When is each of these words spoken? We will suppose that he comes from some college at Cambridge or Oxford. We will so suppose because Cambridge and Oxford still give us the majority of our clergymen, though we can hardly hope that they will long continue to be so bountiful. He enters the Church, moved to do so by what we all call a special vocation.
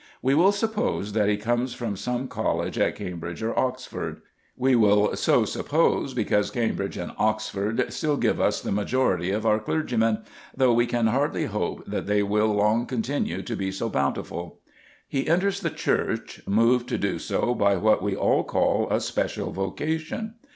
We 0.23 0.33
will 0.33 0.51
suppose 0.51 1.13
that 1.13 1.29
he 1.29 1.37
comes 1.37 1.75
from 1.75 1.95
some 1.95 2.27
college 2.27 2.79
at 2.79 2.95
Cambridge 2.95 3.43
or 3.43 3.53
Oxford. 3.55 4.21
We 4.57 4.75
will 4.75 5.15
so 5.15 5.45
suppose 5.45 6.15
because 6.15 6.49
Cambridge 6.49 6.97
and 6.97 7.11
Oxford 7.19 7.85
still 7.93 8.17
give 8.17 8.41
us 8.41 8.61
the 8.61 8.71
majority 8.71 9.29
of 9.29 9.45
our 9.45 9.59
clergymen, 9.59 10.21
though 10.57 10.73
we 10.73 10.87
can 10.87 11.05
hardly 11.05 11.45
hope 11.45 11.85
that 11.85 12.07
they 12.07 12.23
will 12.23 12.51
long 12.51 12.87
continue 12.87 13.43
to 13.43 13.55
be 13.55 13.71
so 13.71 13.89
bountiful. 13.89 14.57
He 15.07 15.27
enters 15.27 15.59
the 15.59 15.69
Church, 15.69 16.41
moved 16.47 16.89
to 16.89 16.97
do 16.97 17.19
so 17.19 17.53
by 17.53 17.75
what 17.75 18.01
we 18.01 18.15
all 18.15 18.43
call 18.43 18.87
a 18.89 18.99
special 18.99 19.51
vocation. 19.51 20.33